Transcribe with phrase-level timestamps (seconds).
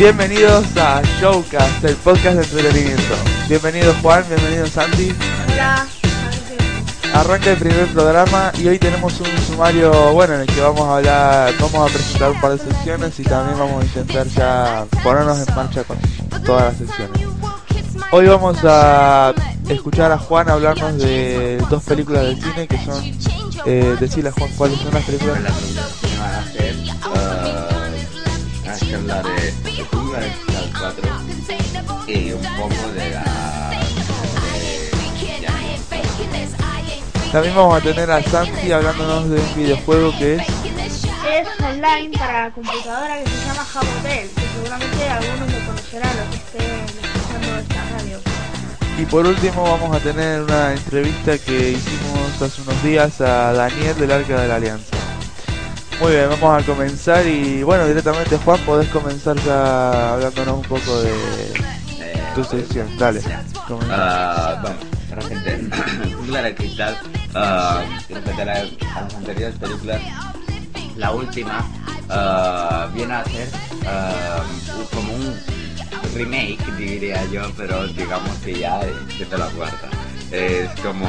[0.00, 3.14] Bienvenidos a Showcast, el podcast de entretenimiento.
[3.50, 5.14] Bienvenido Juan, bienvenido Santi.
[5.52, 5.86] Hola.
[7.12, 10.96] Arranca el primer programa y hoy tenemos un sumario bueno en el que vamos a
[10.96, 15.46] hablar, vamos a presentar un par de secciones y también vamos a intentar ya ponernos
[15.46, 15.98] en marcha con
[16.46, 17.20] todas las secciones.
[18.10, 19.34] Hoy vamos a
[19.68, 23.04] escuchar a Juan hablarnos de dos películas del cine que son,
[23.66, 25.40] eh, decirle a Juan cuáles son las películas.
[28.90, 31.02] La que de de Jungla de Cristal 4
[32.08, 33.22] y un poco de la
[33.70, 33.78] de,
[37.30, 40.48] También vamos a tener a Santi hablándonos de un videojuego que es Es
[41.60, 46.84] online para computadora que se llama Jabotel, que seguramente algunos lo conocerán los que estén
[47.04, 48.18] escuchando esta radio.
[48.98, 53.96] Y por último vamos a tener una entrevista que hicimos hace unos días a Daniel
[53.96, 54.99] del Arca de la Alianza.
[56.00, 61.00] Muy bien, vamos a comenzar y bueno, directamente Juan, podés comenzar ya hablándonos un poco
[61.02, 61.10] de
[62.00, 62.88] eh, tu sección.
[62.98, 63.20] Dale.
[63.90, 64.76] Ah, bueno,
[65.10, 65.60] realmente,
[66.16, 66.96] Jungla de Cristal,
[67.34, 70.00] ah, respecto a, la- a las anteriores películas,
[70.96, 71.64] la última
[72.08, 73.48] ah, viene a ser
[73.86, 74.42] ah,
[74.94, 75.38] como un
[76.14, 79.88] remake, diría yo, pero digamos que ya es de la cuarta.
[80.32, 81.06] Es como.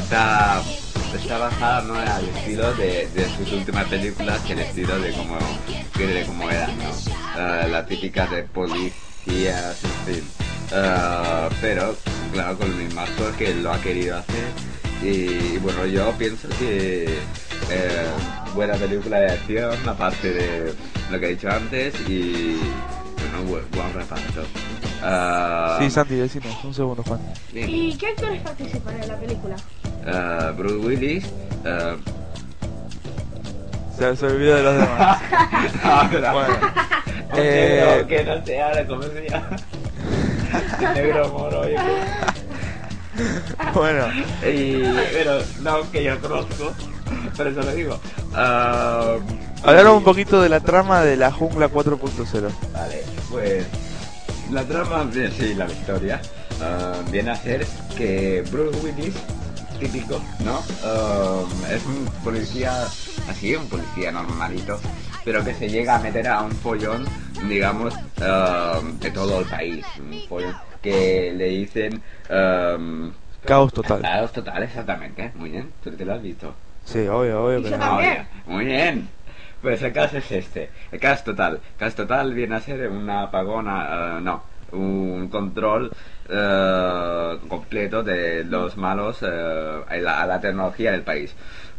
[0.00, 0.60] está.
[1.14, 1.94] Está basada ¿no?
[1.94, 5.38] al estilo de, de sus últimas películas que el estilo de cómo,
[5.96, 6.90] de cómo eran, ¿no?
[7.36, 10.24] Ah, la típica de policías, en fin.
[10.72, 11.96] Ah, pero,
[12.32, 14.44] claro, con el mismo actor que lo ha querido hacer.
[15.02, 17.04] Y bueno, yo pienso que
[17.70, 18.06] eh,
[18.54, 20.74] buena película de acción, aparte de
[21.10, 22.56] lo que he dicho antes, y
[23.16, 24.42] bueno, buen, buen reparto.
[25.02, 27.20] Ah, Sí, Santi, decinos, un segundo Juan.
[27.54, 29.56] ¿Y qué actores participan en la película?
[30.06, 31.24] Ah, Bruce Willis.
[33.98, 35.22] Se, se olvidó de los demás.
[36.32, 36.56] Bueno,
[37.36, 39.56] eh, eh, que no se habla se llama.
[40.94, 41.76] Negro moro, oye.
[43.74, 44.06] bueno,
[44.42, 44.82] Y,
[45.12, 46.72] pero no que yo conozco,
[47.36, 48.00] por eso lo digo.
[48.34, 49.16] Ah,
[49.64, 52.50] hablaron un poquito de la trama de la jungla 4.0.
[52.72, 53.66] Vale, pues
[54.50, 56.20] la trama, bien, sí, la victoria,
[56.62, 57.66] ah, viene a ser
[57.96, 59.14] que Bruce Willis,
[59.84, 60.62] típico, ¿no?
[60.82, 62.84] Ah, es un policía,
[63.28, 64.80] así, un policía normalito,
[65.24, 67.04] pero que se llega a meter a un follón,
[67.48, 69.84] digamos, ah, de todo el país.
[69.98, 72.02] Un follón que le dicen...
[72.30, 72.78] ah,
[73.44, 74.00] Caos total.
[74.00, 75.30] Caos total, exactamente.
[75.34, 76.54] Muy bien, tú te lo has visto.
[76.86, 77.62] Sí, obvio, obvio.
[77.62, 77.84] Pero no.
[77.84, 78.26] también.
[78.46, 79.08] Muy bien.
[79.60, 80.70] Pues el caso es este.
[80.90, 81.60] El caso total.
[81.72, 85.92] El caso total viene a ser una apagona, eh, no, un control
[86.28, 89.26] eh, completo de los malos eh,
[89.88, 91.34] a, la, a la tecnología del país.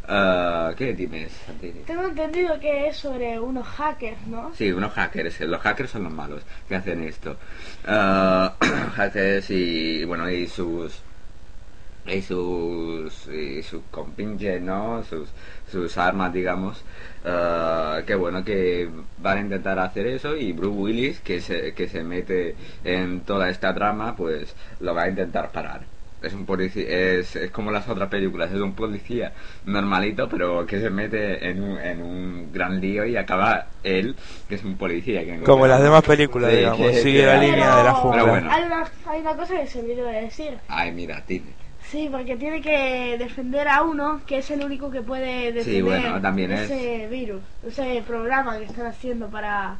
[0.08, 1.80] Eh, ¿Qué dime, Santini?
[1.80, 4.52] Tengo entendido que es sobre unos hackers, ¿no?
[4.54, 5.40] Sí, unos hackers.
[5.40, 7.36] Los hackers son los malos que hacen esto.
[7.86, 8.48] Eh,
[8.94, 11.02] hackers y, bueno, y sus
[12.08, 15.02] y sus y sus compinches, ¿no?
[15.04, 15.28] Sus,
[15.70, 16.84] sus armas, digamos.
[17.24, 21.88] eh, que bueno, que van a intentar hacer eso y Bruce Willis, que se, que
[21.88, 25.80] se mete en toda esta trama, pues lo va a intentar parar.
[26.22, 29.32] Es un policía, es, es como las otras películas, es un policía
[29.66, 34.16] normalito, pero que se mete en un, en un gran lío y acaba él,
[34.48, 35.24] que es un policía.
[35.24, 38.22] Que Como las demás películas, Sí, digamos, sigue la línea de la jungla.
[38.22, 38.50] Pero bueno.
[38.50, 40.58] Hay una, hay una cosa que se me olvidó de decir.
[40.68, 41.65] Ay, mira, dime.
[41.90, 46.20] Sí, porque tiene que defender a uno que es el único que puede defender bueno,
[46.20, 49.76] también es- ese virus, ese programa que están haciendo para...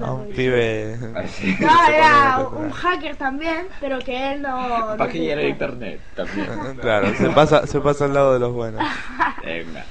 [0.00, 0.96] A un pibe.
[1.16, 4.94] Así, No, era un hacker también, pero que él no...
[4.96, 5.48] Paquillero de puede.
[5.48, 6.46] internet también.
[6.80, 8.82] Claro, se pasa, se pasa al lado de los buenos.
[9.44, 9.84] Venga.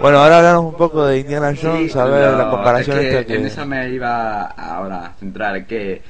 [0.00, 3.26] Bueno, ahora hablamos un poco de Indiana Jones, Sí, a ver la comparación es que
[3.26, 3.34] que...
[3.34, 6.02] En eso me iba ahora a centrar, que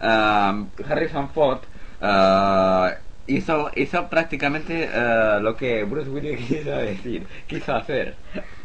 [0.00, 1.58] um, Harrison Ford
[2.00, 8.14] uh, hizo, hizo prácticamente uh, lo que Bruce Willis quiso decir, quiso hacer,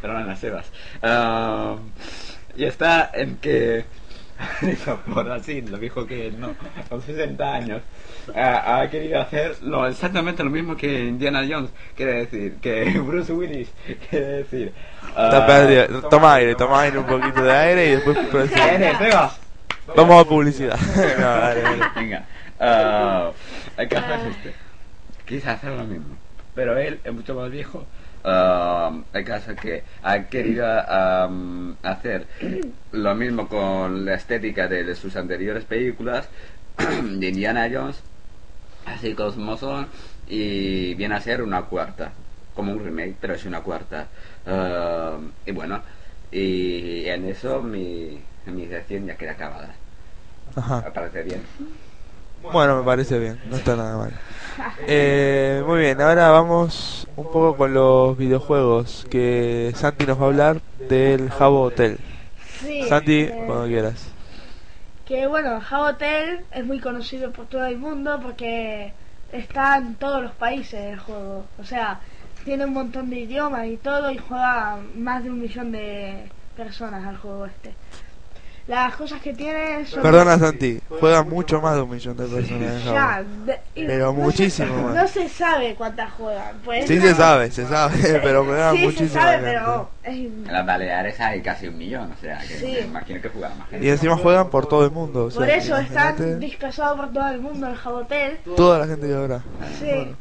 [0.02, 0.72] las Sebas.
[1.02, 1.92] Um,
[2.56, 3.86] y está en que
[5.14, 6.56] Ford, así, lo dijo que no,
[6.88, 7.82] con 60 años,
[8.34, 13.34] ha, ha querido hacer lo, exactamente lo mismo que Indiana Jones, quiere decir, que Bruce
[13.34, 13.70] Willis,
[14.10, 14.74] quiere decir...
[15.12, 16.02] Uh, perdido.
[16.10, 18.18] Toma aire, toma aire, un poquito de aire y después...
[18.54, 19.32] ¿Qué eres, Seba?
[19.96, 20.78] Vamos a publicidad.
[20.96, 21.86] No, dale, dale.
[21.96, 22.26] Venga.
[22.60, 23.32] Ah,
[23.78, 24.54] el caso es este.
[25.26, 26.18] Quise hacer lo mismo.
[26.56, 27.86] Pero él es mucho más viejo.
[28.24, 32.28] ah, el caso es que ha querido am, hacer
[32.92, 36.30] lo mismo con la estética de sus anteriores películas
[36.78, 38.04] de Indiana Jones,
[38.86, 39.88] así como son,
[40.28, 42.14] y viene a ser una cuarta,
[42.54, 44.08] como un remake, pero es una cuarta.
[44.46, 45.82] Ah, y bueno,
[46.32, 49.80] Y en eso mi, mi sección ya queda acabada.
[50.56, 50.82] Ajá.
[50.86, 51.48] ¿Me parece bien?
[52.41, 54.12] Bueno, me parece bien, no está nada mal.
[54.88, 60.27] Eh, muy bien, ahora vamos un poco con los videojuegos que Santi nos va a
[60.27, 61.97] hablar del Jabo Hotel.
[62.59, 64.09] Sí, Santi, eh, cuando quieras.
[65.06, 68.94] que bueno, Hotel es muy conocido por todo el mundo porque
[69.31, 71.45] está en todos los países el juego.
[71.57, 72.00] O sea,
[72.44, 77.06] tiene un montón de idiomas y todo y juega más de un millón de personas
[77.06, 77.74] al juego este.
[78.69, 80.04] Las cosas que tiene son...
[80.04, 84.21] Perdona Santi, juega mucho más de un millón de personas Ya, de- Pero no se-
[84.21, 84.95] muchísimo más.
[84.95, 86.60] No se sabe cuántas juegan.
[86.63, 89.10] Pues Sí no- se sabe, se sabe, pero juega sí muchísimo.
[89.10, 92.66] se sabe, pero En las Baleares hay casi un millón, o sea, que Sí.
[92.66, 93.86] me imagino que juega más gente.
[93.88, 95.25] Y encima juegan por todo el mundo.
[95.25, 98.38] O sea, Por eso están dispersados por todo el mundo el Jabotel.
[98.56, 99.39] toda la gente que habrá.
[99.80, 99.86] Sí.
[99.86, 100.18] Bueno.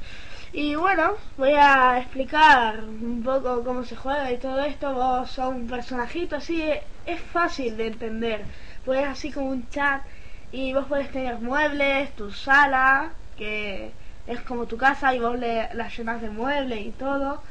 [0.52, 4.92] Y bueno, voy a explicar un poco cómo se juega y todo esto.
[4.94, 6.62] Vos sos un personajito así,
[7.06, 8.44] es fácil de entender.
[8.84, 10.02] Pues así como un chat
[10.50, 13.92] y vos podés tener muebles, tu sala, que
[14.26, 17.42] es como tu casa y vos le, la llenas de muebles y todo.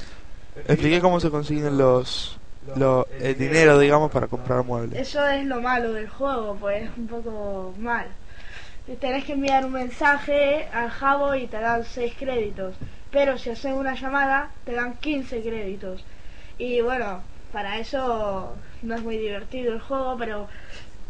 [0.68, 2.40] Expliqué cómo se consiguen los,
[2.76, 5.00] los el dinero, digamos, para comprar muebles.
[5.08, 8.08] Eso es lo malo del juego, pues es un poco mal.
[8.96, 12.76] Tenés que enviar un mensaje al Jabo y te dan 6 créditos.
[13.12, 16.06] Pero si haces una llamada, te dan 15 créditos.
[16.58, 20.48] Y bueno, para eso no es muy divertido el juego, pero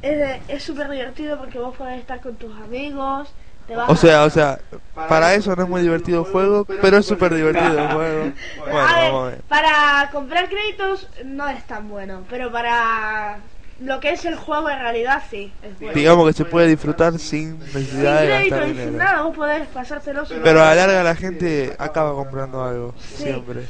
[0.01, 3.29] es de- es súper divertido porque vos podés estar con tus amigos.
[3.67, 4.59] Te vas O a- sea, o sea,
[5.07, 8.31] para eso no es muy divertido el juego, pero es súper divertido el juego.
[8.57, 9.41] Bueno, a ver, vamos a ver.
[9.43, 13.39] para comprar créditos no es tan bueno, pero para
[13.79, 15.93] lo que es el juego en realidad sí, es bueno.
[15.93, 19.35] Digamos que se puede disfrutar sin sin necesidad de crédito gastar y sin nada, vos
[19.35, 23.23] podés pasártelo sin Pero a la larga la gente acaba comprando algo, Sí.
[23.23, 23.63] siempre.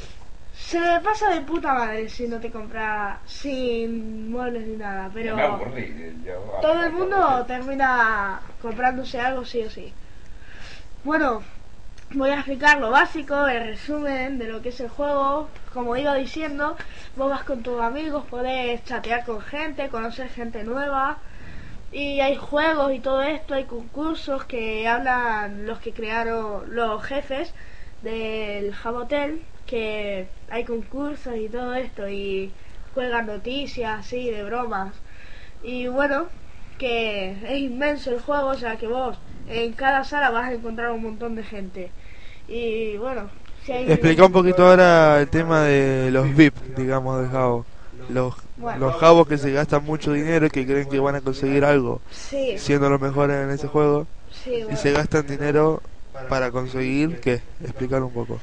[0.54, 5.34] Se le pasa de puta madre si no te compras sin muebles ni nada, pero
[5.36, 9.92] Me aburrí, yo- todo el mundo termina comprándose algo sí o sí.
[11.04, 11.42] Bueno,
[12.14, 15.48] voy a explicar lo básico, el resumen de lo que es el juego.
[15.72, 16.76] Como iba diciendo,
[17.16, 21.18] vos vas con tus amigos, podés chatear con gente, conocer gente nueva.
[21.92, 27.54] Y hay juegos y todo esto, hay concursos que hablan los que crearon los jefes
[28.02, 32.52] del Jabotel, que hay concursos y todo esto, y
[32.94, 34.94] juegan noticias así de bromas.
[35.62, 36.26] Y bueno,
[36.78, 40.90] que es inmenso el juego, o sea que vos en cada sala vas a encontrar
[40.92, 41.90] un montón de gente.
[42.48, 43.30] Y bueno,
[43.64, 43.90] si hay...
[43.90, 47.66] Explica un poquito ahora el tema de los VIP, digamos, de Jabo.
[48.08, 48.78] Los, Bueno.
[48.86, 52.00] los Jabos que se gastan mucho dinero y que creen que van a conseguir algo
[52.10, 55.82] Sí, siendo los mejores en ese juego sí, y se gastan dinero
[56.28, 57.42] para conseguir, ¿qué?
[57.62, 58.40] Explicar un poco.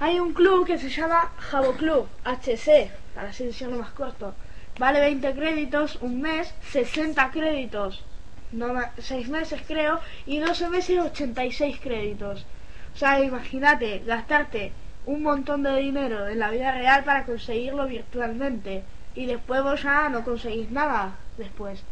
[0.00, 4.34] Hay un club que se llama Jabo Club, HC, para así decirlo más corto.
[4.78, 8.04] Vale 20 créditos, un mes, 60 créditos,
[8.52, 12.46] no, 6 meses creo, y 12 meses 86 créditos.
[12.94, 14.72] O sea, imagínate, gastarte
[15.04, 18.84] un montón de dinero en la vida real para conseguirlo virtualmente.
[19.14, 21.82] Y después vos ya no conseguís nada después.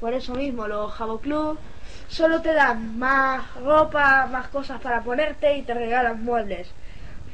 [0.00, 1.58] Por eso mismo, los Jabo Club
[2.08, 6.72] solo te dan más ropa, más cosas para ponerte y te regalan muebles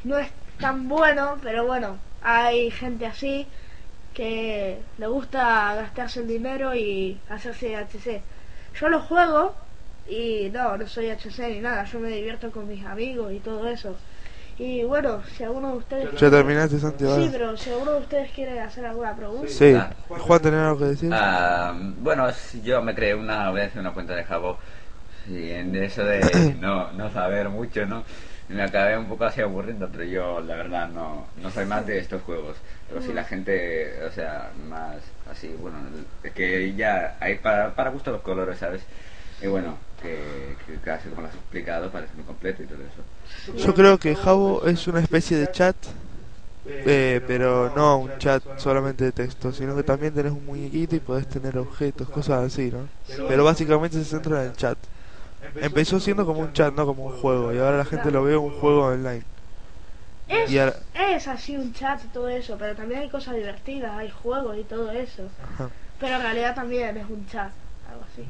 [0.07, 3.47] no es tan bueno, pero bueno, hay gente así
[4.15, 8.23] que le gusta gastarse el dinero y hacerse HC.
[8.81, 9.55] Yo lo juego
[10.09, 13.67] y no, no soy HC ni nada, yo me divierto con mis amigos y todo
[13.69, 13.97] eso.
[14.59, 16.21] Y bueno, si alguno de ustedes...
[16.21, 17.05] ¿Ya terminaste, Santi?
[17.05, 17.23] ahora?
[17.23, 19.49] Sí, pero si alguno de ustedes quiere hacer alguna pregunta...
[19.49, 19.77] Sí.
[20.09, 21.11] Juan, ¿tenés algo que decir?
[21.13, 22.27] Ah, bueno,
[22.63, 24.59] yo me creé una vez una cuenta de Jabo
[25.29, 28.05] y en eso de no, no saber mucho, ¿no?
[28.49, 31.99] Me acabé un poco así aburriendo, pero yo la verdad no, no soy más de
[31.99, 32.57] estos juegos.
[32.89, 34.97] Pero si la gente, o sea, más
[35.31, 35.79] así, bueno,
[36.23, 38.83] es que ya hay para, para gusto los colores, ¿sabes?
[39.43, 43.03] Y bueno, que, que casi como lo has explicado parece muy completo y todo eso.
[43.57, 45.77] Yo creo que Jabo es una especie de chat,
[46.85, 51.01] eh, pero no un chat solamente de texto, sino que también tenés un muñequito y
[51.01, 52.89] podés tener objetos, cosas así, ¿no?
[53.27, 54.79] Pero básicamente se centra en el chat.
[55.57, 58.37] Empezó siendo como un chat, no como un juego, y ahora la gente lo ve
[58.37, 59.23] un juego online.
[60.29, 63.93] Es, Y ahora- es así un chat y todo eso, pero también hay cosas divertidas,
[63.97, 65.23] hay juegos y todo eso.
[65.55, 65.71] Ajá.
[66.01, 67.51] Pero en realidad también es un chat,
[67.91, 68.29] algo así.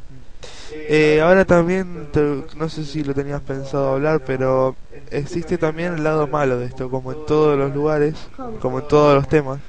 [0.73, 4.76] Eh, ahora también, te- no sé si lo tenías pensado hablar, pero
[5.11, 8.14] existe también el lado malo de esto, como en todos los lugares,
[8.61, 9.61] como en todos los temas.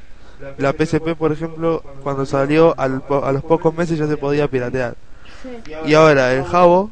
[0.58, 4.48] La PSP, por ejemplo, cuando salió al po- a los pocos meses ya se podía
[4.48, 4.96] piratear.
[5.42, 5.74] Sí.
[5.86, 6.92] Y ahora el Jabo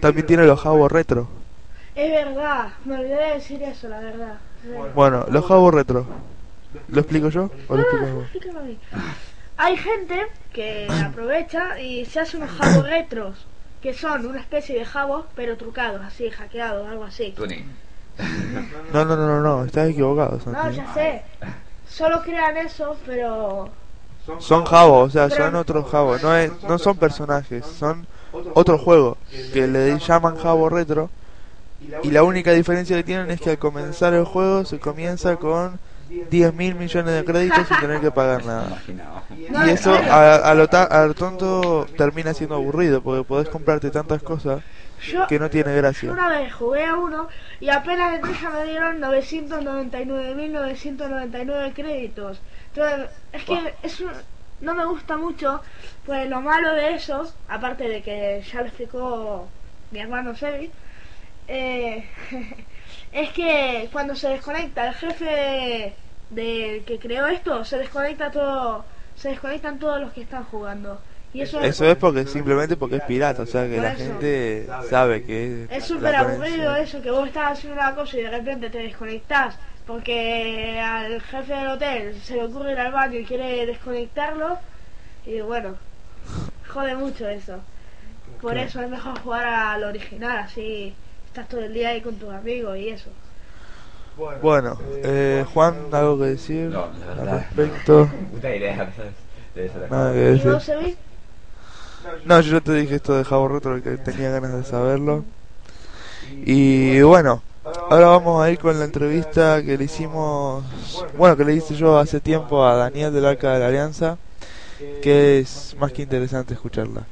[0.00, 1.28] también tiene los Jabo retro.
[1.94, 4.38] Es verdad, me olvidé de decir eso, la verdad.
[4.94, 6.06] Bueno, los Jabo retro.
[6.88, 8.08] ¿Lo explico yo o lo explicas
[8.92, 9.04] Ah, vos?
[9.58, 13.46] hay gente que aprovecha y se hace unos jabos retros,
[13.82, 17.34] que son una especie de jabos, pero trucados, así, hackeados, algo así.
[18.92, 21.22] No, no, no, no, no, estás equivocado, No, ya sé.
[21.88, 23.68] Solo crean eso, pero
[24.38, 28.06] Son jabos, o sea, son otros jabos, no, es, no son personajes, son
[28.54, 29.16] otro juego
[29.52, 31.10] que le llaman jabo retro
[32.02, 35.78] y la única diferencia que tienen es que al comenzar el juego se comienza con
[36.30, 38.78] 10 mil millones de créditos sin tener que pagar nada.
[39.66, 43.90] Y eso a, a lo, ta- a lo tonto termina siendo aburrido porque podés comprarte
[43.90, 44.62] tantas cosas
[45.04, 46.12] yo, que no tiene yo gracia.
[46.12, 47.28] una vez jugué a uno
[47.60, 52.40] y apenas entré ya me dieron 999.999 créditos.
[52.74, 54.12] Entonces, es que es un-
[54.62, 55.62] no me gusta mucho,
[56.04, 59.48] pues lo malo de eso, aparte de que ya lo explicó
[59.90, 60.70] mi hermano Sebi,
[61.48, 62.04] eh,
[63.12, 65.96] es que cuando se desconecta el jefe
[66.30, 71.00] de, que creó esto, se desconecta todo, se desconectan todos los que están jugando.
[71.34, 74.04] Y eso, Eso es porque simplemente porque es pirata, o sea que la eso.
[74.04, 78.22] gente sabe que Es la súper aburrido eso, que vos estás haciendo una cosa y
[78.22, 83.18] de repente te desconectás porque al jefe del hotel se le ocurre ir al baño
[83.18, 84.58] y quiere desconectarlo
[85.26, 85.74] y bueno,
[86.72, 87.58] jode mucho eso.
[88.40, 88.68] Por Claro.
[88.68, 90.94] eso es mejor jugar al original, así
[91.26, 93.10] estás todo el día ahí con tus amigos y eso.
[94.42, 96.86] Bueno, eh, Juan, ¿algo que decir No,
[97.18, 98.08] al respecto?
[98.32, 99.12] Puta idea, ¿sabes?
[99.54, 99.74] De eso.
[99.90, 100.52] Nada que ¿Y decir.
[100.52, 100.96] vos, Sebi?
[102.24, 105.24] No, yo ya te dije esto de Jabo Retro que tenía ganas de saberlo.
[106.44, 110.64] Y bueno, ahora vamos a ir con la entrevista que le hicimos,
[111.16, 114.18] bueno, que le hice yo hace tiempo a Daniel del Arca de la Alianza,
[115.02, 117.06] que es más que interesante escucharla.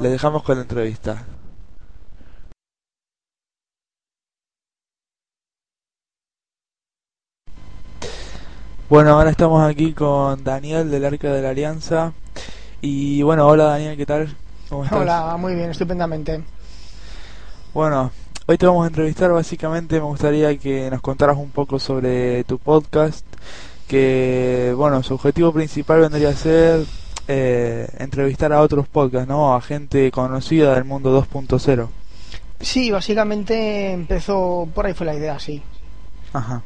[0.00, 1.24] Le dejamos con la entrevista.
[8.88, 12.12] Bueno, ahora estamos aquí con Daniel del Arca de la Alianza.
[12.80, 14.36] Y bueno, hola Daniel, ¿qué tal?
[14.68, 15.00] ¿Cómo estás?
[15.00, 16.44] Hola, muy bien, estupendamente.
[17.72, 18.12] Bueno,
[18.46, 19.30] hoy te vamos a entrevistar.
[19.32, 23.24] Básicamente, me gustaría que nos contaras un poco sobre tu podcast.
[23.88, 26.84] Que, bueno, su objetivo principal vendría a ser
[27.28, 29.54] eh, entrevistar a otros podcasts, ¿no?
[29.54, 31.88] A gente conocida del mundo 2.0.
[32.60, 35.62] Sí, básicamente empezó, por ahí fue la idea, sí.
[36.32, 36.62] Ajá.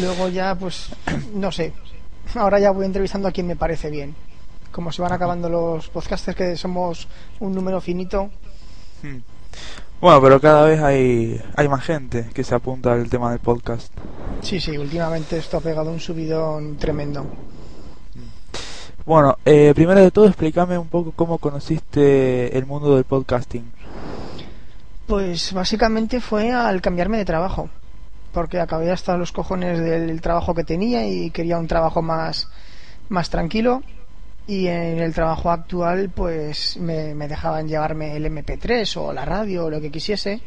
[0.00, 0.90] Luego ya, pues,
[1.34, 1.72] no sé.
[2.34, 4.14] Ahora ya voy entrevistando a quien me parece bien.
[4.70, 7.08] Como se van acabando los podcasters, que somos
[7.40, 8.30] un número finito.
[9.02, 9.18] Hmm.
[10.00, 13.92] Bueno, pero cada vez hay, hay más gente que se apunta al tema del podcast.
[14.40, 17.26] Sí, sí, últimamente esto ha pegado un subidón tremendo.
[19.04, 23.70] Bueno, eh, primero de todo, explícame un poco cómo conociste el mundo del podcasting.
[25.06, 27.68] Pues básicamente fue al cambiarme de trabajo.
[28.32, 32.48] Porque acabé hasta los cojones del trabajo que tenía y quería un trabajo más,
[33.08, 33.82] más tranquilo.
[34.50, 39.66] Y en el trabajo actual, pues me, me dejaban llevarme el MP3 o la radio
[39.66, 40.40] o lo que quisiese.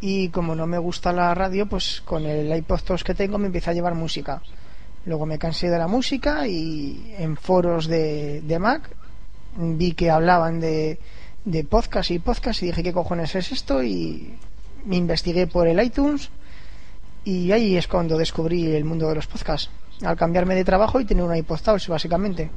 [0.00, 3.70] Y como no me gusta la radio, pues con el iPod que tengo me empecé
[3.70, 4.40] a llevar música.
[5.04, 8.88] Luego me cansé de la música y en foros de, de Mac
[9.56, 11.00] vi que hablaban de,
[11.44, 14.38] de podcast y podcast y dije qué cojones es esto y
[14.84, 16.30] me investigué por el iTunes
[17.24, 19.70] y ahí es cuando descubrí el mundo de los podcasts
[20.04, 22.48] al cambiarme de trabajo y tener un iPod Touch básicamente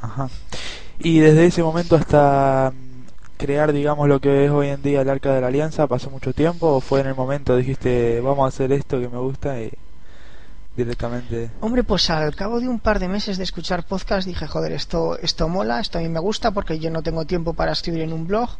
[0.00, 0.28] Ajá.
[0.98, 5.08] Y desde ese momento hasta mm, crear, digamos, lo que es hoy en día el
[5.08, 8.48] Arca de la Alianza, ¿pasó mucho tiempo o fue en el momento dijiste, vamos a
[8.48, 9.72] hacer esto que me gusta y
[10.76, 11.50] directamente...
[11.60, 15.16] hombre pues al cabo de un par de meses de escuchar podcast dije joder esto
[15.18, 18.12] esto mola esto a mí me gusta porque yo no tengo tiempo para escribir en
[18.12, 18.50] un blog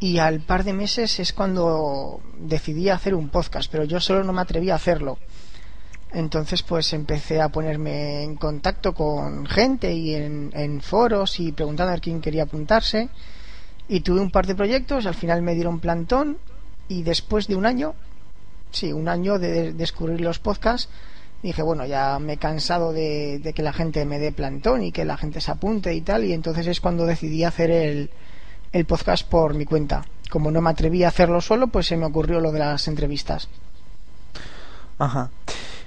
[0.00, 4.32] y al par de meses es cuando decidí hacer un podcast pero yo solo no
[4.32, 5.18] me atreví a hacerlo
[6.16, 11.98] Entonces pues empecé a ponerme en contacto con gente y en, foros y preguntando a
[11.98, 13.10] quién quería apuntarse.
[13.86, 16.38] Y tuve un par de proyectos, al final me dieron plantón
[16.88, 17.94] y después de un año,
[18.70, 20.88] sí, un año de descubrir los podcasts,
[21.42, 24.92] dije, bueno, ya me he cansado de, de que la gente me dé plantón y
[24.92, 28.10] que la gente se apunte y tal, y entonces es cuando decidí hacer el,
[28.72, 30.06] el podcast por mi cuenta.
[30.30, 33.50] Como no me atreví a hacerlo solo, pues se me ocurrió lo de las entrevistas.
[34.98, 35.30] Ajá.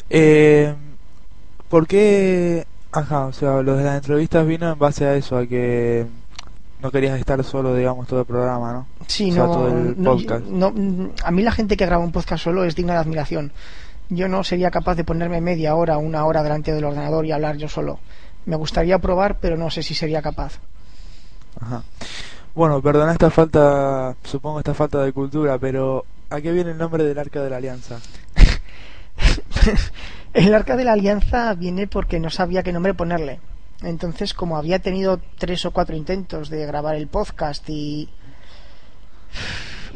[0.10, 0.74] Eh,
[1.70, 2.66] ¿Por qué?
[2.92, 6.08] Ajá, o sea, lo de las entrevistas vino en base a eso, a que
[6.82, 8.88] no querías estar solo, digamos, todo el programa, ¿no?
[9.08, 10.46] Sí, O sea, no, todo el no, podcast.
[10.46, 13.52] no, a mí la gente que graba un podcast solo es digna de admiración.
[14.10, 17.58] Yo no sería capaz de ponerme media hora, una hora delante del ordenador y hablar
[17.58, 18.00] yo solo.
[18.46, 20.60] Me gustaría probar, pero no sé si sería capaz.
[21.62, 21.84] Ajá.
[22.56, 27.04] Bueno, perdona esta falta, supongo esta falta de cultura, pero ¿a qué viene el nombre
[27.04, 28.00] del Arca de la Alianza?
[30.34, 33.40] El arca de la alianza viene porque no sabía qué nombre ponerle.
[33.82, 38.10] Entonces, como había tenido tres o cuatro intentos de grabar el podcast y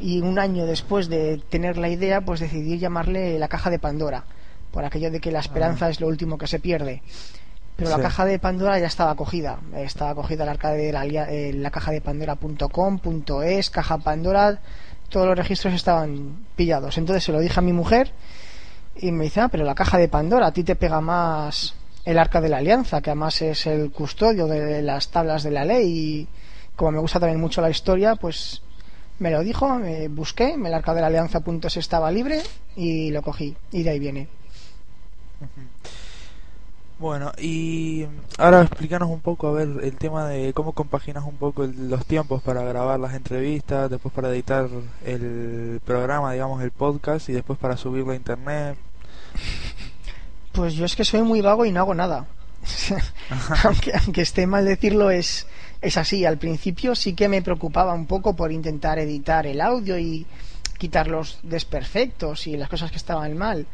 [0.02, 4.26] y un año después de tener la idea, pues decidí llamarle la caja de Pandora,
[4.72, 7.02] por aquello de que la esperanza es lo último que se pierde.
[7.76, 11.54] Pero la caja de Pandora ya estaba cogida, estaba cogida el arcade de la, eh,
[11.54, 13.00] la caja de Pandora.com,
[13.44, 14.60] .es, caja Pandora,
[15.10, 16.98] todos los registros estaban pillados.
[16.98, 18.12] Entonces se lo dije a mi mujer
[18.96, 22.20] y me dice, ah, pero la caja de Pandora, a ti te pega más el
[22.20, 25.88] arca de la alianza, que además es el custodio de las tablas de la ley
[25.88, 26.28] y
[26.76, 28.62] como me gusta también mucho la historia, pues
[29.20, 32.42] me lo dijo, me busqué, el arca de la alianza.es estaba libre
[32.76, 34.28] y lo cogí y de ahí viene.
[37.00, 38.06] Bueno, y
[38.38, 42.06] ahora explícanos un poco, a ver, el tema de cómo compaginas un poco el- los
[42.06, 44.70] tiempos para grabar las entrevistas, después para editar
[45.06, 48.78] el programa, digamos, el podcast, y después para subirlo a internet.
[50.54, 52.26] Pues yo es que soy muy vago y no hago nada.
[53.66, 55.48] aunque, aunque esté mal decirlo, es,
[55.82, 56.24] es así.
[56.26, 60.26] Al principio sí que me preocupaba un poco por intentar editar el audio y
[60.78, 63.66] quitar los desperfectos y las cosas que estaban mal.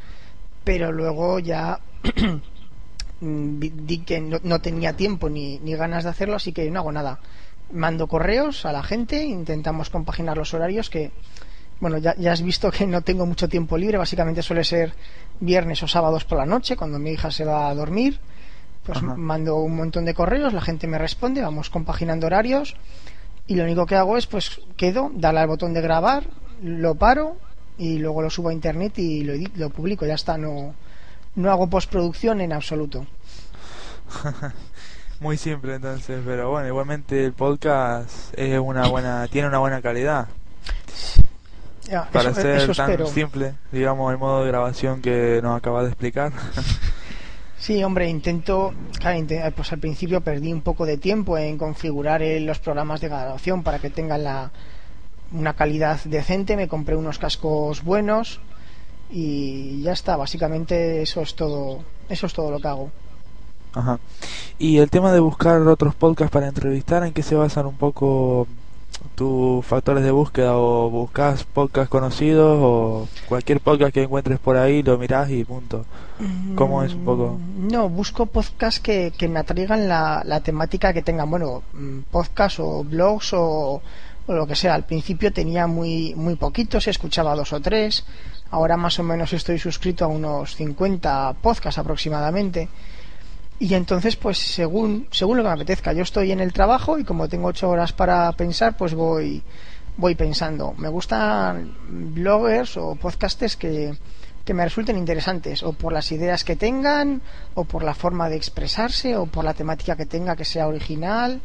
[0.64, 2.36] Pero luego ya mm,
[3.22, 6.92] di que no, no tenía tiempo ni, ni ganas de hacerlo, así que no hago
[6.92, 7.20] nada.
[7.72, 11.12] Mando correos a la gente, intentamos compaginar los horarios que,
[11.80, 14.94] bueno, ya, ya has visto que no tengo mucho tiempo libre, básicamente suele ser
[15.40, 18.20] viernes o sábados por la noche, cuando mi hija se va a dormir.
[18.84, 19.16] Pues Ajá.
[19.16, 22.76] mando un montón de correos, la gente me responde, vamos compaginando horarios
[23.46, 26.24] y lo único que hago es pues quedo, darle al botón de grabar,
[26.64, 27.36] lo paro
[27.78, 30.74] y luego lo subo a internet y lo, lo publico, ya está, no,
[31.40, 33.06] no hago postproducción en absoluto.
[35.20, 40.28] Muy simple entonces, pero bueno, igualmente el podcast es una buena, tiene una buena calidad.
[41.90, 43.08] Ya, Para eso, ser eso tan espero.
[43.08, 46.32] simple, digamos, el modo de grabación que nos acabas de explicar.
[47.62, 52.22] Sí, hombre, intento, claro, inte- pues al principio perdí un poco de tiempo en configurar
[52.22, 54.52] eh, los programas de grabación para que tengan la,
[55.34, 58.40] una calidad decente, me compré unos cascos buenos
[59.10, 62.92] y ya está, básicamente eso es todo, eso es todo lo que hago.
[63.74, 64.00] Ajá.
[64.58, 68.48] Y el tema de buscar otros podcasts para entrevistar, ¿en qué se basan un poco
[69.16, 70.58] tus factores de búsqueda?
[70.58, 75.86] ¿O buscas podcasts conocidos o cualquier podcast que encuentres por ahí lo mirás y punto?
[76.56, 77.40] ¿Cómo es un poco?
[77.40, 82.00] Mm, No, busco podcasts que, que me atraigan la, la temática que tengan, bueno, mm,
[82.12, 83.82] podcasts o blogs o,
[84.28, 84.74] o lo que sea.
[84.74, 88.04] Al principio tenía muy, muy poquitos, escuchaba dos o tres.
[88.52, 92.70] Ahora más o menos estoy suscrito a unos 50 podcasts aproximadamente.
[93.60, 97.04] Y entonces, pues según, según lo que me apetezca, yo estoy en el trabajo y
[97.04, 99.44] como tengo ocho horas para pensar, pues voy,
[99.98, 100.74] voy pensando.
[100.78, 101.76] Me gustan
[102.16, 103.94] bloggers o podcasters que,
[104.46, 107.22] que me resulten interesantes, o por las ideas que tengan,
[107.54, 111.42] o por la forma de expresarse, o por la temática que tenga que sea original.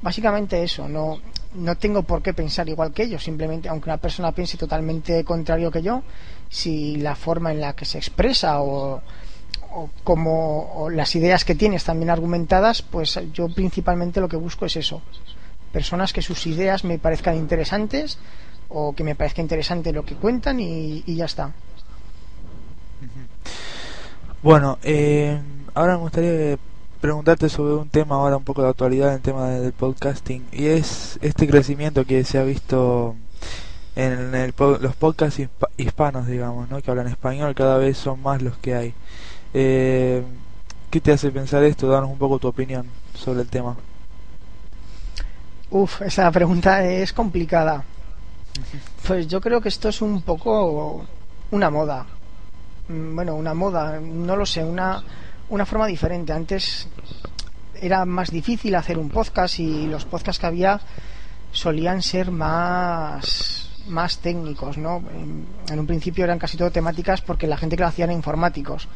[0.00, 1.18] Básicamente eso, no,
[1.54, 5.70] no tengo por qué pensar igual que ellos, simplemente, aunque una persona piense totalmente contrario
[5.70, 6.02] que yo,
[6.50, 9.02] si la forma en la que se expresa o,
[9.72, 14.36] o como o las ideas que tiene están bien argumentadas, pues yo principalmente lo que
[14.36, 15.02] busco es eso.
[15.72, 18.18] Personas que sus ideas me parezcan interesantes
[18.68, 21.52] o que me parezca interesante lo que cuentan y, ya está.
[24.42, 25.40] Bueno, eh,
[25.74, 26.58] ahora me gustaría
[27.00, 31.18] preguntarte sobre un tema ahora un poco de actualidad, el tema del podcasting, y es
[31.22, 33.14] este crecimiento que se ha visto
[33.98, 36.80] en el los podcasts hispa- hispanos, digamos, ¿no?
[36.80, 38.94] que hablan español, cada vez son más los que hay.
[39.52, 40.22] Eh,
[40.90, 41.88] ¿Qué te hace pensar esto?
[41.88, 43.76] Danos un poco tu opinión sobre el tema.
[45.70, 47.84] Uf, esa pregunta es complicada.
[49.06, 51.04] Pues yo creo que esto es un poco
[51.50, 52.06] una moda.
[52.88, 55.02] Mm, Bueno, una moda, no lo sé, una,
[55.50, 56.32] una forma diferente.
[56.32, 56.88] Antes
[57.80, 60.80] era más difícil hacer un podcast y los podcasts que había
[61.52, 65.02] solían ser más, más técnicos, ¿no?
[65.12, 68.88] En, un principio eran casi todo temáticas porque la gente que lo hacía era informáticos.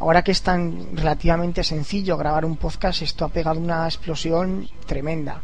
[0.00, 5.42] Ahora que es tan relativamente sencillo grabar un podcast, esto ha pegado una explosión tremenda.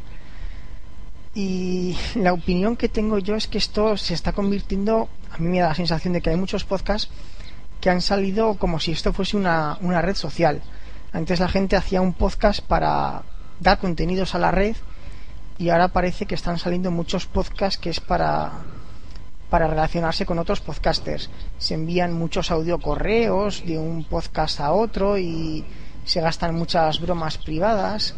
[1.35, 5.59] Y la opinión que tengo yo es que esto se está convirtiendo, a mí me
[5.59, 7.11] da la sensación de que hay muchos podcasts
[7.81, 10.63] que han salido como si esto fuese una, una red social.
[11.13, 13.23] Antes la gente hacía un podcast para
[13.61, 14.77] dar contenidos a la red
[15.59, 18.53] y ahora parece que están saliendo muchos podcasts que es para
[19.55, 21.31] para relacionarse con otros podcasters.
[21.59, 25.65] Se envían muchos audiocorreos de un podcast a otro y
[26.05, 28.17] se gastan muchas bromas privadas.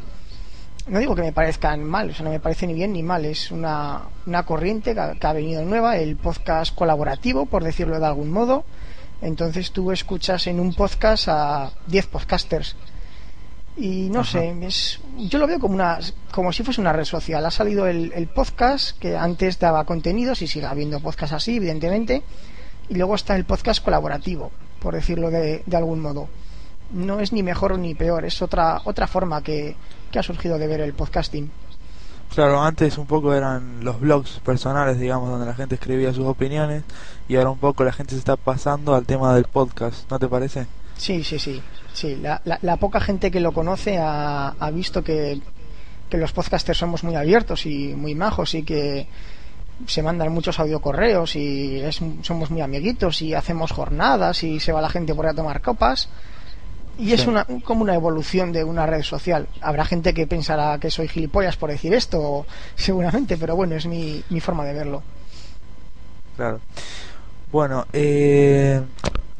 [0.89, 3.27] No digo que me parezcan mal, o sea, no me parece ni bien ni mal,
[3.27, 8.01] es una, una corriente que ha, que ha venido nueva, el podcast colaborativo, por decirlo
[8.01, 8.65] de algún modo.
[9.21, 12.77] Entonces tú escuchas en un podcast a 10 podcasters
[13.77, 14.31] Y no Ajá.
[14.33, 15.99] sé, es, yo lo veo como una
[16.31, 17.45] como si fuese una red social.
[17.45, 22.23] Ha salido el, el podcast que antes daba contenidos y sigue habiendo podcast así, evidentemente.
[22.89, 26.29] Y luego está el podcast colaborativo, por decirlo de, de algún modo.
[26.93, 29.77] No es ni mejor ni peor, es otra otra forma que,
[30.11, 31.51] que ha surgido de ver el podcasting.
[32.35, 36.83] Claro, antes un poco eran los blogs personales, digamos, donde la gente escribía sus opiniones
[37.29, 40.29] y ahora un poco la gente se está pasando al tema del podcast, ¿no te
[40.29, 40.67] parece?
[40.97, 41.63] Sí, sí, sí.
[41.93, 42.17] sí.
[42.17, 45.41] La, la- la poca gente que lo conoce ha, ha visto que,
[46.09, 49.07] que los podcasters somos muy abiertos y muy majos y que
[49.87, 54.81] se mandan muchos audiocorreos y es- somos muy amiguitos y hacemos jornadas y se va
[54.81, 56.09] la gente por ahí a tomar copas.
[56.99, 59.49] Y es una, como una evolución de una red social.
[59.61, 64.23] Habrá gente que pensará que soy gilipollas por decir esto, seguramente, pero bueno, es mi,
[64.31, 65.03] mi forma de verlo.
[66.37, 66.61] Claro.
[67.53, 68.81] Bueno, eh,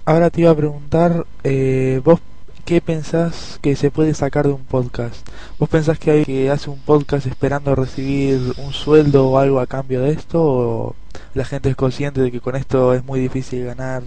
[0.07, 2.21] ahora te iba a preguntar, eh, vos
[2.65, 5.29] qué pensás que se puede sacar de un podcast?
[5.59, 9.67] ¿Vos pensás que hay que hace un podcast esperando recibir un sueldo o algo a
[9.67, 10.43] cambio de esto?
[10.43, 10.97] ¿O
[11.35, 14.05] la gente es consciente de que con esto es muy difícil ganar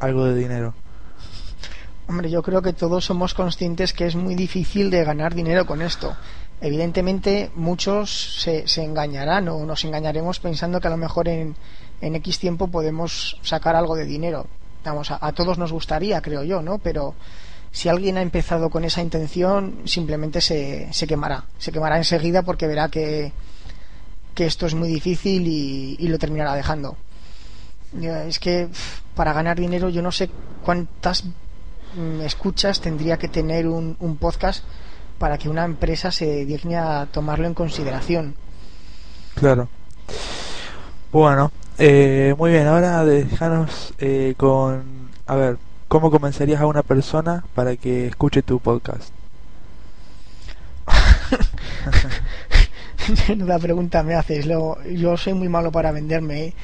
[0.00, 0.74] algo de dinero?
[2.08, 5.82] Hombre, yo creo que todos somos conscientes que es muy difícil de ganar dinero con
[5.82, 6.16] esto.
[6.60, 11.54] Evidentemente, muchos se, se engañarán o nos engañaremos pensando que a lo mejor en,
[12.00, 14.46] en X tiempo podemos sacar algo de dinero.
[14.84, 16.78] Vamos, a, a todos nos gustaría, creo yo, ¿no?
[16.78, 17.14] Pero
[17.70, 21.44] si alguien ha empezado con esa intención, simplemente se, se quemará.
[21.58, 23.32] Se quemará enseguida porque verá que,
[24.34, 26.96] que esto es muy difícil y, lo terminará dejando.
[28.00, 28.68] Es que
[29.14, 30.30] para ganar dinero yo no sé
[30.62, 34.64] cuántas mm, escuchas tendría que tener un, un podcast
[35.18, 38.34] para que una empresa se digne a tomarlo en consideración.
[39.34, 39.68] Claro.
[41.10, 45.08] Bueno, eh, muy bien, ahora déjanos eh, con...
[45.26, 49.12] A ver, ¿cómo convencerías a una persona para que escuche tu podcast?
[53.28, 54.46] Menuda pregunta me haces.
[54.46, 56.44] Lo- yo soy muy malo para venderme.
[56.46, 56.54] ¿eh?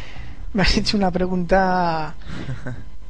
[0.53, 2.15] Me has hecho una pregunta,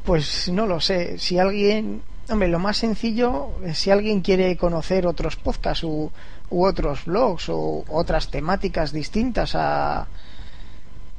[0.04, 1.18] pues no lo sé.
[1.18, 6.10] Si alguien, hombre, lo más sencillo, eh, si alguien quiere conocer otros podcasts u,
[6.50, 10.06] u otros blogs o otras temáticas distintas a,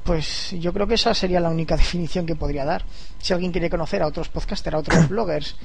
[0.06, 2.84] pues yo creo que esa sería la única definición que podría dar.
[3.18, 5.56] Si alguien quiere conocer a otros podcasters, a otros bloggers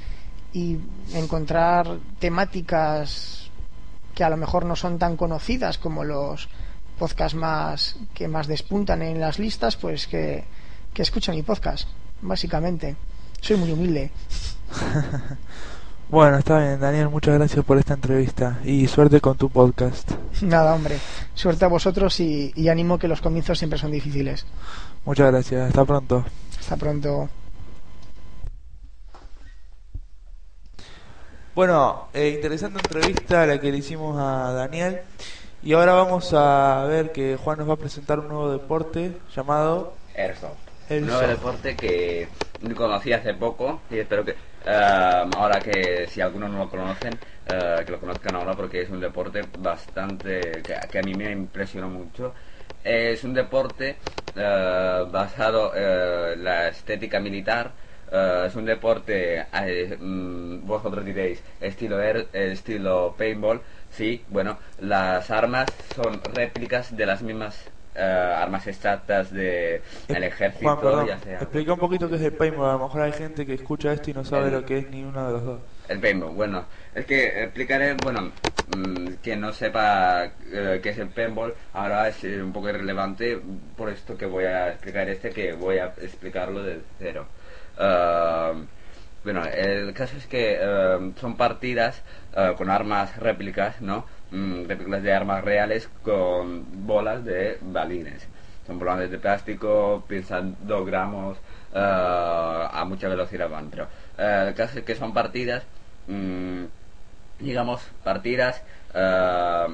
[0.52, 0.78] y
[1.14, 3.50] encontrar temáticas
[4.14, 6.48] que a lo mejor no son tan conocidas como los
[6.98, 10.44] podcasts más que más despuntan en las listas, pues que,
[10.92, 11.88] que escuchen mi podcast,
[12.20, 12.96] básicamente.
[13.40, 14.10] Soy muy humilde.
[16.12, 20.10] Bueno, está bien, Daniel, muchas gracias por esta entrevista y suerte con tu podcast.
[20.42, 20.98] Nada, hombre.
[21.32, 24.44] Suerte a vosotros y, y ánimo que los comienzos siempre son difíciles.
[25.06, 26.22] Muchas gracias, hasta pronto.
[26.60, 27.30] Hasta pronto.
[31.54, 35.00] Bueno, eh, interesante entrevista la que le hicimos a Daniel
[35.62, 39.94] y ahora vamos a ver que Juan nos va a presentar un nuevo deporte llamado
[40.14, 40.58] Airsoft.
[40.90, 40.90] Airsoft.
[40.90, 42.28] Un nuevo deporte que
[42.76, 47.82] conocí hace poco y espero que eh, ahora que si algunos no lo conocen, eh,
[47.84, 51.88] que lo conozcan ahora porque es un deporte bastante que, que a mí me impresionó
[51.88, 52.34] mucho.
[52.82, 53.96] Es un deporte
[54.34, 57.72] eh, basado eh, en la estética militar.
[58.46, 59.46] es un deporte,
[59.98, 63.62] mm, vosotros diréis, estilo air, estilo paintball.
[63.90, 70.60] Sí, bueno, las armas son réplicas de las mismas eh, armas exactas de el ejército,
[70.60, 73.12] Juan, perdón, ya sea explica un poquito qué es el paintball, a lo mejor hay
[73.12, 75.62] gente que escucha esto y no sabe lo que es ni uno de los dos.
[75.88, 76.34] el paintball.
[76.34, 78.32] Bueno, es que explicaré, bueno,
[78.66, 83.40] mm, que no sepa eh, qué es el paintball, ahora es eh, un poco irrelevante
[83.76, 87.28] por esto que voy a explicar este, que voy a explicarlo desde cero.
[87.76, 88.54] Ah,
[89.24, 92.02] bueno, el caso es que eh, son partidas
[92.36, 94.06] eh, con armas réplicas, ¿no?
[94.32, 98.28] Mm, réplicas de armas reales con bolas de balines.
[98.66, 101.38] Son bolas de plástico, pesan 2 gramos,
[101.72, 103.70] eh, a mucha velocidad van.
[103.70, 105.66] Pero eh, el caso es que son partidas,
[106.06, 106.64] mm,
[107.38, 108.64] digamos, partidas
[108.94, 108.98] eh,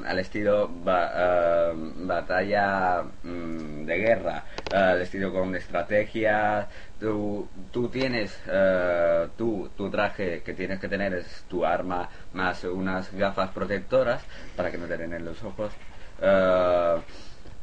[0.07, 6.69] al estilo ba- eh, batalla mm, de guerra, eh, al estilo con estrategia.
[6.99, 12.65] Tú, tú tienes eh, tú, tu traje que tienes que tener es tu arma más
[12.65, 15.79] unas gafas protectoras para que no te den en los ojos.
[16.21, 16.97] Eh,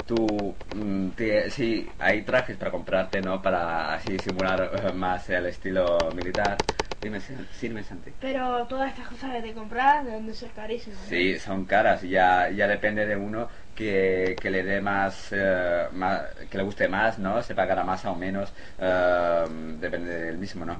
[0.06, 5.48] tú mm, tie- sí hay trajes para comprarte no para así simular eh, más el
[5.48, 6.64] estilo militar
[7.60, 11.00] sirve Santi Pero todas estas cosas que te compras, ¿de dónde son carísimas?
[11.00, 11.08] ¿no?
[11.10, 16.24] Sí, son caras, ya, ya depende de uno que, que le dé más, eh, más-
[16.50, 17.42] que le guste más, ¿no?
[17.44, 19.46] Se pagará más o menos, eh,
[19.80, 20.80] depende del mismo, ¿no?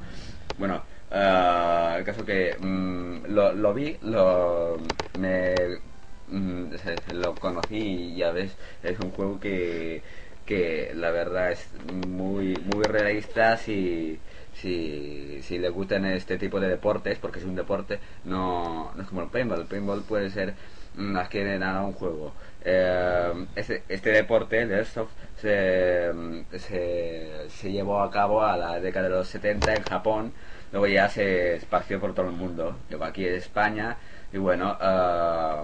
[0.58, 4.80] Bueno, eh, el caso que mm, lo, lo vi, lo,
[5.14, 5.80] me,
[6.28, 6.66] mm,
[7.14, 10.04] lo conocí y ya ves, es un juego que,
[10.46, 14.22] que la verdad es muy, muy realista si,
[14.56, 19.08] si, si le gustan este tipo de deportes, porque es un deporte, no, no es
[19.08, 19.62] como el paintball.
[19.62, 20.56] El paintball puede ser
[20.96, 22.34] más que nada un juego.
[22.62, 26.12] Eh, este, este deporte, el airsoft, se,
[26.60, 30.34] se, llevó a cabo a la década de los 70 en Japón,
[30.72, 33.98] luego ya se esparció por todo el mundo, llegó aquí en España
[34.32, 35.64] y bueno, eh,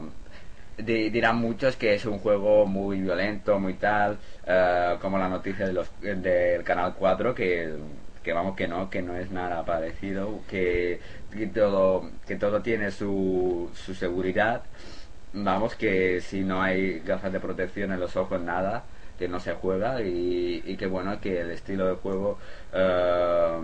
[0.77, 5.65] di- dirán muchos que es un juego muy violento, muy tal, eh, como la noticia
[5.67, 7.73] de los, del Canal 4, que,
[8.23, 10.99] que vamos que no, que no es nada parecido, que,
[11.53, 14.63] todo, que todo tiene su, su seguridad,
[15.33, 18.83] vamos que si no hay gafas de protección en los ojos, nada,
[19.17, 22.39] que no se juega y, que bueno, que el estilo de juego
[22.73, 23.59] eh,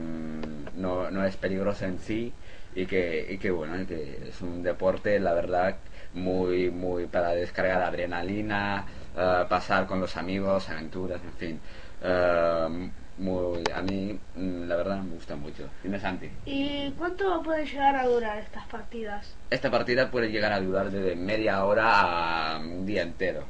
[0.76, 2.34] no, no es peligroso en sí
[2.76, 5.78] y que, y que bueno, que es un deporte, la verdad,
[6.14, 8.86] muy, muy para descargar adrenalina,
[9.18, 11.60] eh, pasar con los amigos, aventuras, en fin.
[12.04, 15.70] Eh, muy, a mí, mm, la verdad, me gusta mucho.
[15.84, 16.30] Dime, Santi.
[16.46, 19.36] ¿Y cuánto pueden llegar a durar estas partidas?
[19.50, 23.44] Esta partida puede llegar a durar desde media hora a un día entero.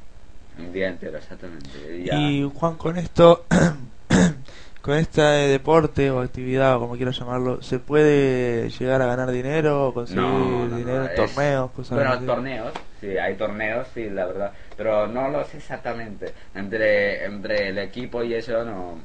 [0.58, 1.98] Un día entero, exactamente.
[1.98, 3.46] Y ya- Y Juan, con esto,
[4.82, 9.88] con este deporte o actividad, o como quiero llamarlo, ¿se puede llegar a ganar dinero
[9.90, 12.26] o conseguir No, no, dinero no, en es- torneos, cosas Bueno, así?
[12.26, 14.52] torneos, sí, hay torneos, sí, la verdad.
[14.78, 16.34] Pero no lo sé exactamente.
[16.56, 19.00] Entre, entre el equipo y eso no,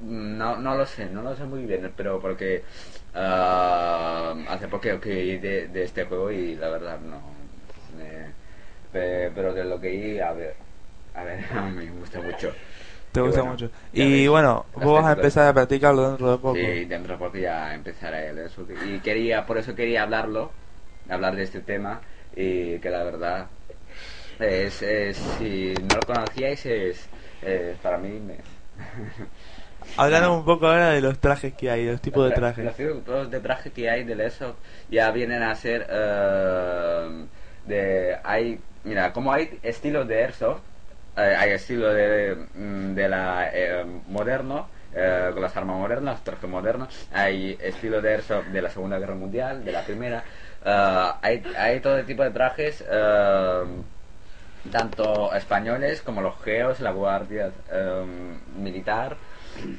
[0.00, 2.62] no, no lo sé, no lo sé muy bien, pero porque
[3.14, 7.20] ah, hace poco que oí de, de este juego y la verdad no.
[7.96, 8.34] me-
[8.92, 10.56] pero de lo que oí, a ver,
[11.14, 11.40] a ver,
[11.74, 12.54] me gusta mucho.
[13.12, 13.70] Te Y gusta bueno, mucho.
[13.92, 16.76] Y bueno, vos vas a empezar a practicarlo dentro de poco.
[16.76, 18.66] Sí, dentro de poco ya empezará el eso.
[18.86, 20.52] Y quería, por eso quería hablarlo,
[21.08, 22.02] hablar de este tema,
[22.34, 23.48] y que la verdad,
[24.40, 27.08] es, es- si no lo conocíais, es,
[27.42, 28.20] es para mí...
[28.20, 28.38] Me...
[29.96, 32.76] Hablando un poco ahora de los trajes que hay, de los tipos de Los trajes.
[32.76, 34.56] tipos de traje que hay del eso
[34.90, 37.24] ya vienen a ser eh,
[37.66, 40.60] de hay mira como hay estilos de airsoft
[41.16, 46.24] eh, hay estilo de, mm, de la eh, moderno eh, con las armas modernas los
[46.24, 50.22] trajes modernos hay estilo de airsoft de la segunda guerra mundial de la primera
[50.64, 53.64] eh, hay, hay todo tipo de trajes eh,
[54.70, 58.04] tanto españoles como los geos, la guardia eh,
[58.58, 59.16] militar,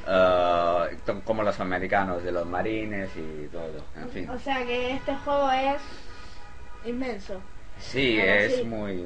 [0.08, 4.30] eh, como los americanos de los marines y todo, en fin.
[4.30, 5.82] O sea que este juego es
[6.86, 7.42] inmenso,
[7.80, 8.64] Sí, Ahora es sí.
[8.64, 9.06] muy...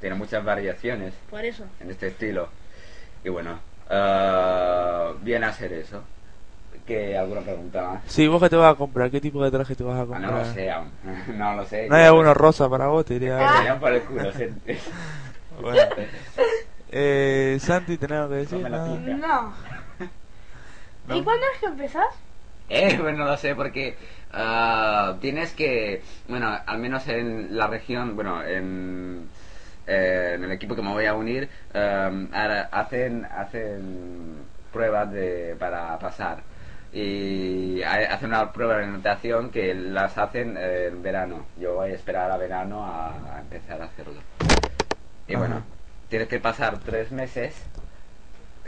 [0.00, 1.64] tiene muchas variaciones por eso.
[1.80, 2.48] en este estilo.
[3.24, 3.58] Y bueno,
[3.90, 6.02] eh, viene a ser eso.
[6.86, 8.02] ¿Qué alguna pregunta más?
[8.06, 10.06] Sí, vos que te vas a comprar, ¿qué tipo de traje te vas a Ah,
[10.06, 10.30] comprar?
[10.30, 10.90] no lo sé aún.
[11.36, 11.88] no lo sé.
[11.88, 13.04] ¿No hay alguno rosa para vos?
[13.04, 13.36] Te diría.
[13.38, 14.46] Me salían por el culo, sí.
[15.60, 15.82] Bueno.
[16.90, 18.58] Eh, Santi, ¿tenés algo que decir?
[18.58, 18.98] No me la Nada.
[18.98, 19.50] pica.
[21.08, 21.16] No.
[21.16, 22.06] ¿Y cuándo es que empezás?
[22.68, 23.96] Eh, pues no lo sé porque
[24.32, 29.28] ah, tienes que, bueno, al menos en la región, bueno, en,
[29.86, 34.38] eh, en el equipo que me voy a unir, eh, ahora hacen, hacen
[34.72, 36.42] pruebas de, para pasar.
[36.92, 41.44] Y hay- hacen una prueba de natación que las hacen en verano.
[41.60, 44.20] Yo voy a esperar a verano a, a empezar a hacerlo.
[45.28, 45.40] Y Ajá.
[45.40, 45.62] bueno,
[46.08, 47.54] tienes que pasar tres meses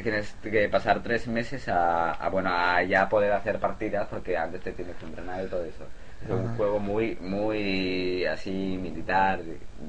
[0.03, 4.61] tienes que pasar tres meses a, a, bueno a ya poder hacer partidas porque antes
[4.61, 5.85] te tienes que entrenar y todo eso.
[6.25, 9.41] Es un juego muy muy así militar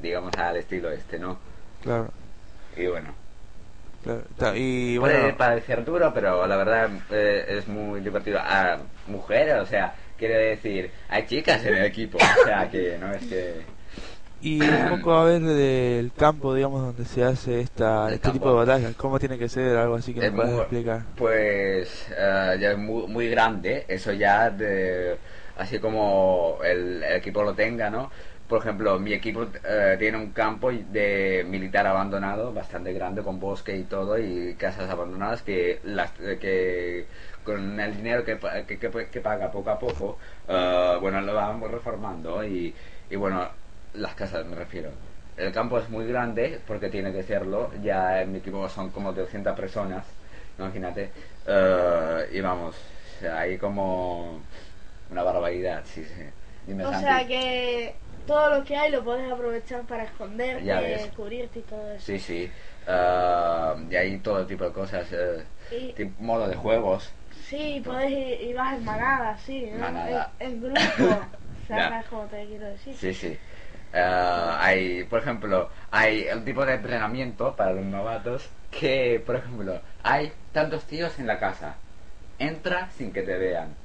[0.01, 1.37] digamos al estilo este no
[1.81, 2.11] Claro,
[2.75, 3.13] y bueno.
[4.03, 4.55] Claro.
[4.55, 8.39] Y puede bueno, parecer duro pero la verdad eh, es muy divertido.
[8.39, 13.11] A mujeres o sea quiere decir hay chicas en el equipo o sea que no
[13.11, 13.61] es que
[14.39, 18.55] y un poco a ver del campo, digamos, donde se hace esta, este tipo de
[18.55, 18.95] batallas.
[18.95, 19.77] ¿Cómo tiene que ser?
[19.77, 21.07] Algo así que me Es puedas explicar.
[21.15, 25.17] Pues eh, ya es muy, muy grande, eso ya de,
[25.57, 28.11] así como el, el equipo lo tenga, ¿no?
[28.47, 33.77] Por ejemplo, mi equipo eh, tiene un campo de militar abandonado bastante grande con bosque
[33.77, 37.07] y todo y casas abandonadas que las que
[37.43, 41.71] con el dinero que, que, que- que paga poco a poco, eh, bueno, lo vamos
[41.71, 42.75] reformando y,
[43.09, 43.49] y bueno,
[43.93, 44.91] las casas me refiero.
[45.37, 49.13] El campo es muy grande porque tiene que serlo, ya en mi equipo son como
[49.13, 50.05] 200 personas
[50.57, 51.09] imagínate.
[51.47, 52.75] Eh, y vamos,
[53.33, 54.41] hay como
[55.09, 56.23] una barbaridad, sí, sí.
[56.67, 57.05] Dime, O Santi.
[57.05, 57.95] sea que
[58.27, 61.09] todo lo que hay lo podés aprovechar para esconderte, Ya ves.
[61.15, 62.05] cubrirte y todo eso.
[62.05, 62.51] Sí, sí.
[62.87, 65.07] Eh, y hay todo tipo de cosas.
[65.71, 67.09] Y- tipo modo de juegos.
[67.47, 69.79] Sí, podés ir, y vas en manada, sí, ¿no?
[69.79, 70.33] Manada.
[70.39, 70.79] En, en grupo.
[71.67, 72.95] ¿Sabes cómo te quiero decir?
[72.95, 73.37] Sí, sí.
[73.93, 79.81] Eh, hay, por ejemplo, hay un tipo de entrenamiento para los novatos que, por ejemplo,
[80.03, 81.75] hay tantos tíos en la casa.
[82.37, 83.75] Entra sin que te vean.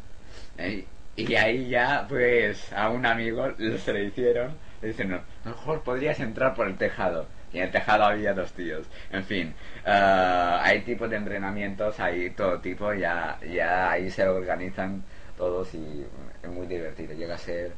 [0.58, 0.86] Eh,
[1.16, 4.56] y ahí ya, pues, a un amigo se le hicieron.
[4.82, 7.26] Le dicen, mejor podrías entrar por el tejado.
[7.52, 8.86] Y en el tejado había dos tíos.
[9.12, 9.54] En fin,
[9.86, 12.92] eh, hay tipos de entrenamientos, hay todo tipo.
[12.92, 15.04] Ya, ya ahí se organizan
[15.36, 16.04] todos y
[16.42, 17.14] es muy divertido.
[17.14, 17.72] Llega a ser...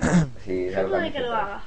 [0.44, 1.62] Sí, Yo puede que lo haga.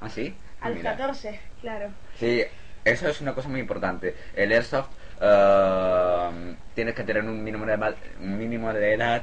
[0.00, 0.34] ¿Ah, sí?
[0.60, 0.96] Al Mira.
[0.96, 1.90] 14, claro.
[2.18, 2.42] Sí,
[2.84, 4.14] eso es una cosa muy importante.
[4.34, 4.88] El airsoft
[5.20, 9.22] eh, tienes que tener un mínimo de, mínimo de edad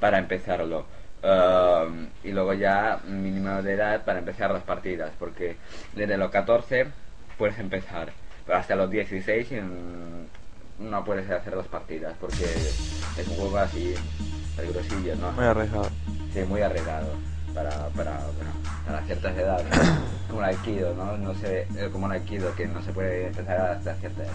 [0.00, 0.86] para empezarlo.
[1.22, 5.56] Eh, y luego ya un mínimo de edad para empezar las partidas, porque
[5.94, 6.86] desde los 14
[7.38, 8.12] puedes empezar,
[8.44, 13.94] pero hasta los 16 mm, no puedes hacer las partidas, porque es un juego así
[14.56, 15.30] peligrosillo, ¿no?
[15.32, 15.90] Muy arriesgado.
[16.32, 18.50] Sí, muy arreglado para, para, bueno,
[18.86, 19.66] para ciertas edades.
[20.28, 21.16] como el Aikido, ¿no?
[21.18, 24.32] No sé, eh, como el Aikido, que no se puede empezar hasta cierta edad.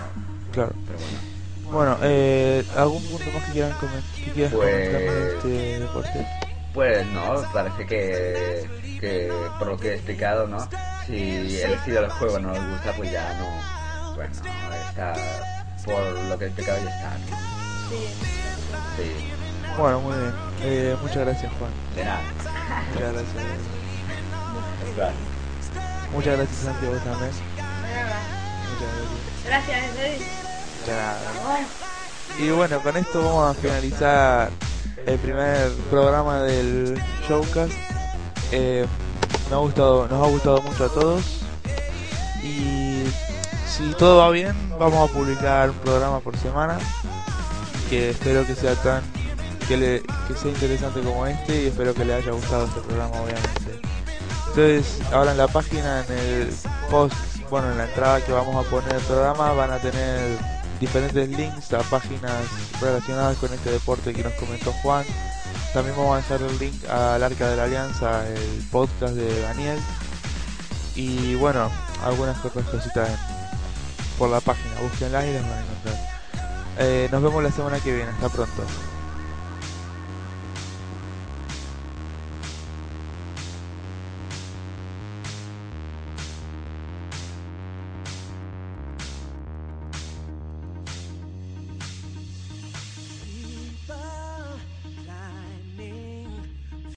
[0.51, 0.71] Claro.
[0.85, 1.37] Pero bueno.
[1.71, 4.03] Bueno, eh, ¿algún punto más que quieran comentar?
[4.23, 6.25] Que quieras Pues- comentarme de este deporte?
[6.73, 8.69] Pues no, parece que,
[9.01, 10.59] que por lo que he explicado, ¿no?
[11.07, 13.63] Si el estilo del juego no les gusta, pues ya no.
[14.15, 14.31] Bueno,
[14.87, 15.13] está.
[15.83, 17.09] Por lo que he explicado ya está.
[17.17, 17.25] ¿no?
[17.89, 18.07] Sí.
[18.97, 19.36] Sí,
[19.77, 20.33] Bueno, muy bien.
[20.63, 21.71] Eh, muchas gracias, Juan.
[21.95, 22.21] de nada.
[22.93, 23.33] Muchas gracias.
[24.95, 25.13] Claro.
[26.11, 27.31] Muchas gracias, Santiago, también.
[27.57, 28.19] Nada.
[28.73, 29.45] Muchas gracias.
[29.45, 30.25] Gracias, Eddie.
[30.85, 31.19] De nada.
[31.45, 34.49] Oh, Y bueno, con esto vamos a finalizar
[35.05, 37.73] el primer programa del showcast.
[38.51, 38.87] Eh,
[39.51, 41.41] nos, ha gustado, nos ha gustado mucho a todos.
[42.43, 43.03] Y
[43.67, 46.79] si todo va bien, vamos a publicar un programa por semana.
[47.91, 49.16] Que espero que sea tan
[49.67, 53.15] que, le- que sea interesante como este y espero que le haya gustado este programa
[53.21, 53.81] obviamente.
[54.49, 56.53] Entonces ahora en la página, en el
[56.89, 57.15] post,
[57.49, 60.37] bueno en la entrada que vamos a poner el programa van a tener
[60.79, 62.31] diferentes links a páginas
[62.81, 65.05] relacionadas con este deporte que nos comentó Juan.
[65.73, 69.79] También vamos a dejar el link al Arca de la Alianza, el podcast de Daniel.
[70.95, 71.69] Y bueno,
[72.03, 73.09] algunas otras cositas
[74.17, 74.79] por la página.
[74.81, 75.95] Búsquenlas y las van a encontrar.
[76.79, 78.09] Eh, nos vemos la semana que viene.
[78.11, 78.63] Hasta pronto.